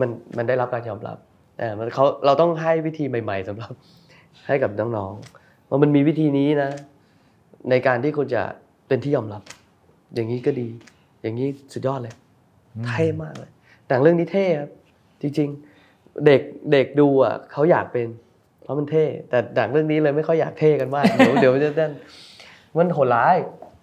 [0.00, 1.16] มันมันได้รับการยอมรับ
[1.60, 3.72] อ่ามันเขาเราต้องให้วิธีใหม่ ๆสำหรับ
[4.46, 6.70] ให้กับน้องๆว่ามันมีวิธีนี้นะ
[7.70, 8.42] ในการที่คุณจะ
[8.88, 9.42] เป็นที่ยอมรับ
[10.14, 10.68] อย่างนี้ก็ดี
[11.22, 12.14] อย่างนี้สุดยอดเลย
[12.86, 13.50] เท่มากเลย
[13.88, 14.70] หนังเรื่องนี้เท่ครับ
[15.22, 15.48] จริง
[15.86, 16.40] ๆ เด็ก
[16.72, 18.06] เด็กดูอะเขาอยากเป็น
[18.62, 21.92] เพราะมันเท่ แต่หนังเรื่องนี้เลยไม่ค่อยอยากเท่กันมากเดี๋ยวเดี๋ยวมันจะนั่น
[22.78, 23.36] มันโหดร้าย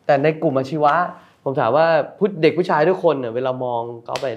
[0.06, 0.96] แต่ในกลุ่มอาชีวะ
[1.44, 1.86] ผมถามว่า
[2.18, 4.28] ผู้เด็กผู้ชายทุกคนเนี่ยเวลามองเขาไป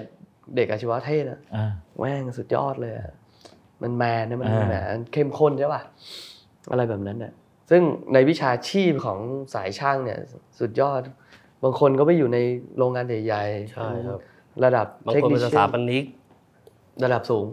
[0.55, 3.09] เด็กอาชีวะเท่นะอ่าแม่งสุดยอดเลยอะ
[3.81, 4.75] มันแมนนะมันอ่าแหม
[5.13, 5.81] เข้มข้นใช่ป่ะ
[6.71, 7.33] อะไรแบบนั้นน่ะ
[7.69, 7.81] ซึ่ง
[8.13, 9.19] ในวิชาชีพของ
[9.53, 10.19] สายช่างเนี่ย
[10.59, 11.01] สุดยอด
[11.63, 12.37] บางคนก็ไปอยู่ใน
[12.77, 14.19] โรงงานใหญ่ๆใช่ครับ
[14.63, 16.03] ระดับบางเทคคนนิเป็นคสถาปนิก
[17.03, 17.45] ระดับสูง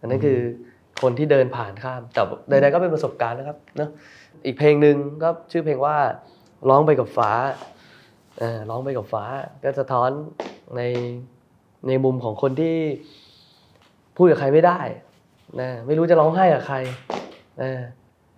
[0.00, 0.38] อันนั้นคือ
[1.02, 2.22] คนที่เดินผ่านข้าม แต่
[2.62, 3.90] ใดๆก็เป็นประสบการณ์นะครับเนอะ
[4.44, 5.96] อีกเพลงหนึ่งก็ชื่อเพลงว่า
[6.68, 7.30] ร้องไปกับฟ้า
[8.38, 9.24] เออร้องไปกับฟ้า
[9.64, 10.10] ก็สะท้อน
[10.76, 10.80] ใน
[11.88, 12.76] ในมุมของคนที่
[14.16, 14.78] พูดกับใครไม่ได้
[15.60, 16.76] นะไม่รู้จะร้องไห้กับใคร
[17.62, 17.70] นะ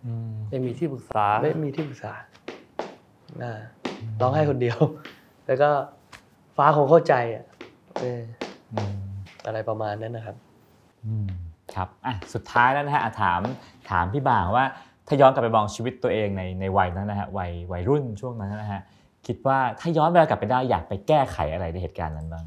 [0.05, 2.13] อืมไม่มีที่ปรึกษาไม่มีที่ปรึกษา
[3.43, 3.53] นะ
[4.21, 4.79] ร้องไห้คนเดียว
[5.47, 5.71] แล้วก็
[6.57, 7.45] ฟ้าคงเข้าใจอะ
[7.99, 8.23] เออ
[8.73, 8.99] อืม
[9.47, 10.37] อะไรประมาณนั้นนะครับ
[11.07, 11.29] อืม
[11.75, 13.41] ครับอะสุดท้ายแล้วนะฮะอะถาม
[13.91, 14.65] ถามพี่บ่างว่า
[15.07, 18.83] ถ้าย้อนกลับไปมองชีวิตตัวเองในในวัยนั้นนะฮะวัยวัยรุ่นช่วงนั้นนะฮะ
[19.27, 22.45] คิดว่าถ้าย้อนเวลากลับไปได้อยากไปแก้ไขอะไรในเหตุการณ์นั้นบ้าง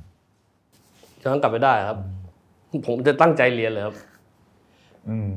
[1.24, 1.98] ย้อนกลับไปได้ครับ
[2.88, 3.96] ผมจะตั้งใจเรียนเลยครับ
[5.10, 5.32] อืม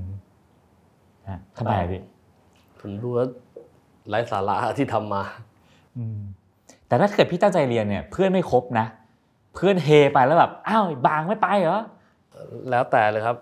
[1.29, 2.03] ฮะทำไมอะพี่
[2.81, 3.29] ผมดูแล้ว
[4.09, 5.23] ไร้สาระที่ทำมา
[5.99, 6.18] อืม
[6.87, 8.87] แต่ถ้าเกิดพี่ตั้งใจเรียนเนี่ย เพื่อนไม่ครบนะ
[9.55, 11.81] เพื่อนเฮไปแล้วแบบอ้าวไอ้บางไม่ไปเหรอ
[12.71, 13.37] แล้วแต่เลยครับ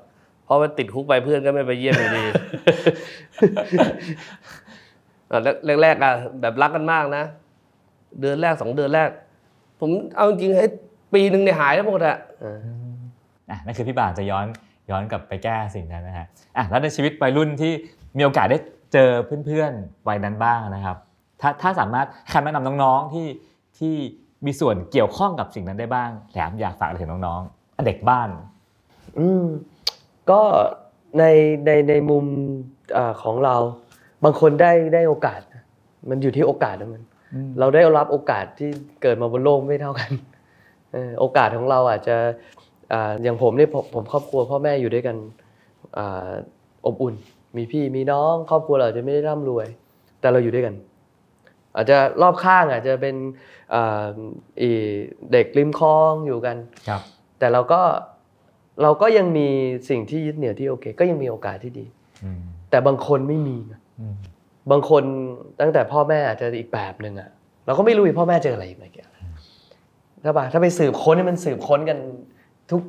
[0.45, 2.25] เพราะว่าติดคุกไปเพื่อนก็ไม่ไปเยี่ยมอยู่ดี
[5.31, 7.25] อะแรกแรกๆอะแบบรักกันมากนะ
[8.21, 9.11] เดือนแรกสองเดือนแรก
[9.81, 10.69] ผมเอาจริงๆไอ้
[11.15, 12.17] ปีหนึ่งเนี่ยหายแล้วหมดอะ
[13.51, 14.47] อะนั่นคือพี่บ่างจะย้อน
[14.91, 16.27] ย้อนกลับไปแก้สิ่งนั้นนะฮะ
[16.57, 17.73] อะแล้วในชีวิตวัยรุ่นที่
[18.17, 18.59] มีโอกาสได้
[18.93, 19.11] เจอ
[19.47, 20.97] เพื่อนๆวัยนั้นบ้างนะครับ
[21.41, 23.27] ถ้าถ้าสามารถคำแนะนำน้องๆที่
[23.79, 23.95] ที่
[24.47, 28.29] มีส่วนเกี่ยวข้องกับสิ่งนั้นได้บ้างแหลมอยากฝากอะไรถึงน้องๆอะเด็กบ้าน
[29.19, 29.45] อืม
[30.31, 30.41] ก็
[31.19, 31.25] ใน
[31.67, 32.25] ในในมุม
[32.97, 33.57] อาของเรา
[34.25, 35.63] บางคนได้ได้โอกาสนะ
[36.09, 37.03] มันอยู่ที่โอกาสนะมัน
[37.59, 38.71] เราได้รับโอกาสที่
[39.03, 40.30] เกิดมาบนโลกไม่เท่ากันเออ
[41.19, 42.17] โอกาสของเราอาจจะ
[42.93, 45.17] อ่าอย่างผมเนี่ยผมผมครอบครัวพ่อแม่อยู่ด้วยกัน
[45.99, 46.31] อา
[46.87, 47.15] อบอุ่น
[47.57, 49.67] มีพี่มีน้องครอบครัวเราอาจจะไม่ได้ร่ำรวย
[50.21, 50.75] แต่เราอยู่ด้วยกัน
[51.77, 53.17] อาจจะรอบข้างอาจจะเป็น
[53.75, 54.15] อ่า
[54.61, 54.71] อี
[55.33, 56.57] เด็กริมคลองอยู่กัน
[56.89, 57.03] ครับ
[57.39, 57.81] แต่เราก็
[58.83, 59.49] เราก็ยังมี
[59.89, 61.87] สิ่งที่ยึดเหนี่ยวที่โอเค ก็ยังมีโอกาสที่ดี
[62.25, 64.17] อืมแต่บางคนไม่มีนะอืม
[64.71, 65.03] บางคน
[65.61, 67.29] ตั้งแต่พ่อแม่อาจจะอีกแบบหนึ่งอะ
[67.67, 68.99] เราก็ไม่รู้อีกพ่อแม่เจออะไรอีกไหมแก
[70.23, 71.99] ใช่ปะถ้าไปสืบค้นนี่มันสืบค้นกัน
[72.71, 72.83] ทุก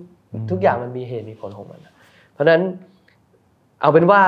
[0.51, 1.93] ทุกอย่างมันมีเหตุมีผลของมันอะ
[2.33, 2.61] เพราะฉะนั้น
[3.81, 4.21] เอาเป็นว่า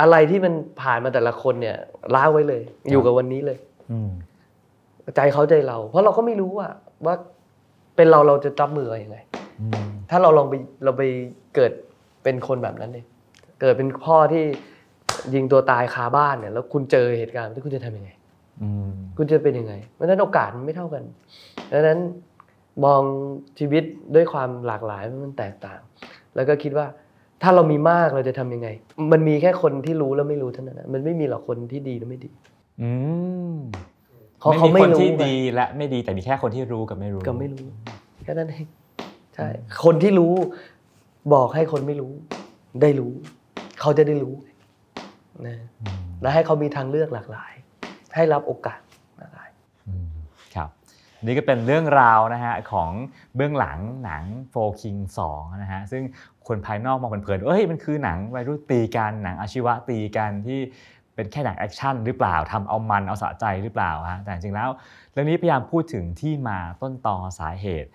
[0.00, 1.76] อะไรที่มันผ่านมาแต่ละคนเนี่ย
[2.14, 3.58] ล้างไว้เลย อยู่กับวันนี้เลย
[3.92, 4.10] อืม
[5.16, 6.68] ใจเขาใจเรา เพราะเราก็ไม่รู้ว่า
[7.06, 7.14] ว่า
[7.96, 9.18] เป็นเราเราจะรับมือยังไง
[9.60, 11.02] อืมถ้าเราลองไปเราไป
[11.54, 11.72] เกิด
[12.22, 13.06] เป็นคนแบบนั้นเนี่ย
[13.60, 14.44] เกิดเป็นพ่อที่
[15.34, 18.10] ยิงตัวตายคาบ้านเนี่ย แล้วคุณเจอเหตุการณ์ที่คุณจะทำยังไง
[18.62, 21.02] อืมคุณจะเป็นยังไงเพราะฉะนั้นโอกาสมันไม่เท่ากัน
[21.72, 21.98] ดังนั้น
[22.84, 23.02] มอง
[23.58, 23.84] ชีวิต
[24.14, 25.80] ด้วยความหลากหลายมันแตกต่าง
[26.34, 26.86] แล้วก็คิดว่า
[27.42, 28.68] ถ้าเรามีมากเราจะทำยังไง
[29.12, 32.30] มันมีแค่คนที่รู้แล้วไม่รู้เท่านั้นนะมันไม่มีหรอกคนที่ดีหรือไม่ดี
[32.82, 32.90] อื
[33.54, 33.56] ม
[34.38, 37.64] เพราะเขาไม่คนรู้ที่ไงดีและไม่ดีแต่มีแค่คนที่รู้กับไม่รู้ก็ไม่รู้
[38.24, 38.66] แค่นั้นเอง
[39.34, 39.48] ใช่
[39.84, 40.34] คนที่รู้
[41.34, 42.12] บอกให้คนไม่รู้
[42.82, 43.12] ได้รู้
[43.80, 44.34] เขาจะได้รู้
[45.46, 47.52] นะอืมและให้เขามีทางเลือกหลากหลาย
[48.14, 48.78] ให้รับโอกาส
[51.24, 52.90] นี่ก็เป็นเรื่องราวนะฮะของ
[53.36, 54.96] เบื้องหลังหนัง4Kings
[55.30, 56.02] 2นะฮะซึ่ง
[56.46, 60.60] คนภายนอกมองเพลินๆเอ้ยมันคือหนังวัยรุ่นตีกันหนังอาชีวะตีกันที่
[61.14, 64.68] เป็นแค่หนังแอคชั่นหรือเปล่าทำเอามันเอาสะใจหรือเปล่าฮะแต่จริงๆแล้ว
[65.12, 67.90] เรื่องนี้พยายามพูดถึงที่มาต้นตอสาเหตุ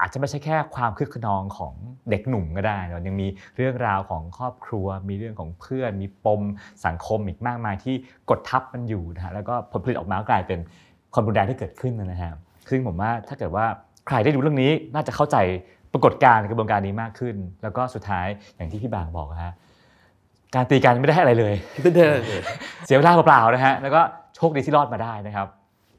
[0.00, 1.74] อาจจะไม่ใช่แค่ความคึกคะนองของ
[2.10, 6.40] เด็กหนุ่มก็ได้แต่ยังมีเรื่องราวของครอบครัว มีเรื่องของเพื่อน มีปม
[6.86, 7.94] สังคมอีกมากมายที่
[8.30, 10.58] กดทับมันอยู่นะฮะแล้วก็ผลผลิตออกมากลายเป็น
[11.12, 12.32] ความรุนแรงที่เกิดขึ้นนะฮะ
[12.70, 13.66] ซึ่งผมว่าถ้าเกิดว่า
[14.06, 15.36] ใครได้ดูเรื่องนี้น่าจะเข้าใจ
[15.92, 19.54] ปรากฏการณ์กระบวนการนี้มากขึ้น แล้วก็สุดท้ายอย่างที่พี่บางบอกนะฮะ
[20.54, 22.22] การตีกันไม่ได้อะไรเลยไม่ได้เลย
[22.86, 24.00] เสียเวลาเปล่าๆนะฮะแล้วก็
[24.36, 25.46] โชคดีที่รอดมาได้นะครับ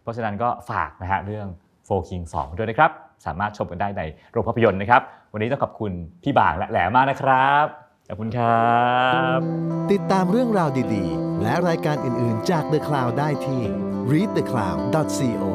[0.01, 1.47] เพราะฉะนั้นก็ฝากนะฮะเรื่อง
[1.85, 2.91] โฟคิง2ด้วยนะครับ
[3.25, 4.01] สามารถชมกันได้ใน
[4.31, 5.01] โรงภาพยนตร์นะครับ
[5.33, 5.91] วันนี้ต้องขอบคุณ
[6.23, 7.65] พี่บางและแหลมมากนะครับ
[8.09, 8.75] ขอบคุณครั
[9.37, 9.39] บ
[9.91, 13.61] ติดตามเรื่องราวดีๆ และรายการอื่นๆจาก The Cloud ได้ที่
[14.11, 15.54] readthecloud.co